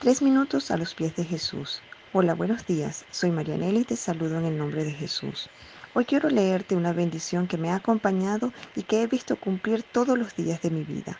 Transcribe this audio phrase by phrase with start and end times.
[0.00, 1.80] Tres minutos a los pies de Jesús.
[2.12, 3.06] Hola, buenos días.
[3.10, 5.48] Soy Marianela y te saludo en el nombre de Jesús.
[5.94, 10.18] Hoy quiero leerte una bendición que me ha acompañado y que he visto cumplir todos
[10.18, 11.18] los días de mi vida.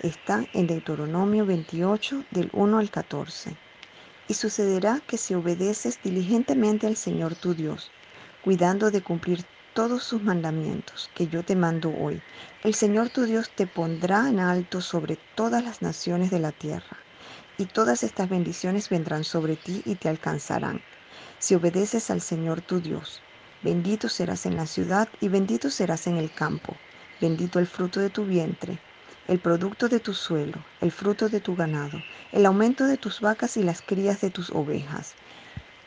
[0.00, 3.56] Está en Deuteronomio 28 del 1 al 14.
[4.26, 7.92] Y sucederá que si obedeces diligentemente al Señor tu Dios,
[8.42, 9.44] cuidando de cumplir
[9.74, 12.20] todos sus mandamientos que yo te mando hoy,
[12.64, 17.03] el Señor tu Dios te pondrá en alto sobre todas las naciones de la tierra
[17.58, 20.80] y todas estas bendiciones vendrán sobre ti y te alcanzarán.
[21.38, 23.22] Si obedeces al Señor tu Dios,
[23.62, 26.74] bendito serás en la ciudad y bendito serás en el campo,
[27.20, 28.78] bendito el fruto de tu vientre,
[29.28, 33.56] el producto de tu suelo, el fruto de tu ganado, el aumento de tus vacas
[33.56, 35.14] y las crías de tus ovejas.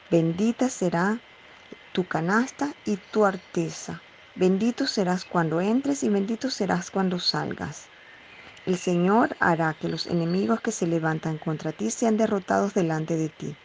[0.10, 1.20] Bendita será
[1.92, 4.02] tu canasta y tu arteza.
[4.36, 7.88] Bendito serás cuando entres y bendito serás cuando salgas.
[8.68, 13.30] El Señor hará que los enemigos que se levantan contra ti sean derrotados delante de
[13.30, 13.56] ti.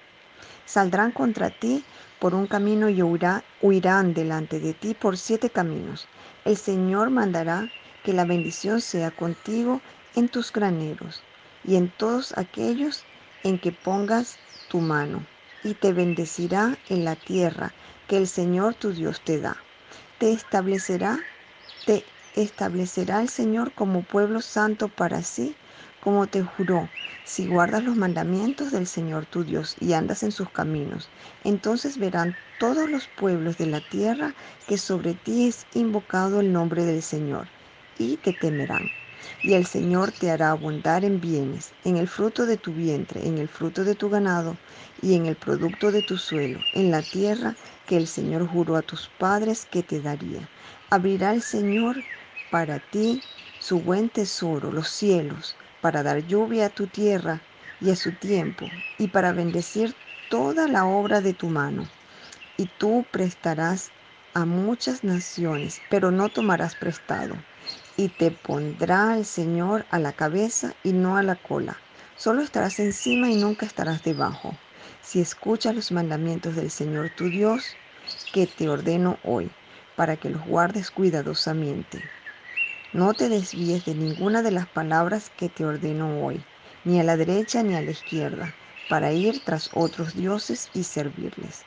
[0.65, 1.85] Saldrán contra ti
[2.21, 6.07] por un camino y huirán delante de ti por siete caminos.
[6.45, 7.69] El Señor mandará
[8.05, 9.81] que la bendición sea contigo
[10.15, 11.21] en tus graneros
[11.67, 13.03] y en todos aquellos
[13.43, 15.27] en que pongas tu mano,
[15.65, 17.73] y te bendecirá en la tierra
[18.07, 19.57] que el Señor tu Dios te da.
[20.21, 21.19] Te establecerá,
[21.87, 25.57] te establecerá el Señor como pueblo santo para sí,
[26.01, 26.89] como te juró,
[27.25, 31.11] si guardas los mandamientos del Señor tu Dios y andas en sus caminos.
[31.45, 34.35] Entonces verán todos los pueblos de la tierra
[34.67, 37.49] que sobre ti es invocado el nombre del Señor,
[37.99, 38.91] y te temerán.
[39.43, 43.39] Y el Señor te hará abundar en bienes, en el fruto de tu vientre, en
[43.39, 44.57] el fruto de tu ganado
[45.01, 48.83] y en el producto de tu suelo, en la tierra que el Señor juró a
[48.83, 50.51] tus padres que te daría.
[50.91, 52.05] Abrirá el Señor
[52.53, 53.23] para ti
[53.59, 57.41] su buen tesoro, los cielos, para dar lluvia a tu tierra
[57.81, 59.97] y a su tiempo, y para bendecir
[60.29, 61.89] toda la obra de tu mano.
[62.59, 63.91] Y tú prestarás
[64.35, 67.39] a muchas naciones, pero no tomarás prestado.
[67.97, 71.81] Y te pondrá el Señor a la cabeza y no a la cola.
[72.17, 74.55] Solo estarás encima y nunca estarás debajo.
[75.01, 77.79] Si escuchas los mandamientos del Señor tu Dios,
[78.31, 79.49] que te ordeno hoy,
[79.97, 82.03] para que los guardes cuidadosamente.
[82.93, 86.49] No te desvíes de ninguna de las palabras que te ordeno hoy,
[86.85, 91.67] ni a la derecha ni a la izquierda, para ir tras otros dioses y servirles.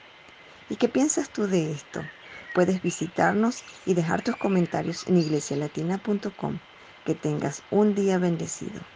[0.67, 2.13] ¿Y qué piensas tú de esto?
[2.53, 6.61] Puedes visitarnos y dejar tus comentarios en iglesialatina.com.
[7.03, 8.89] Que tengas un día bendecido.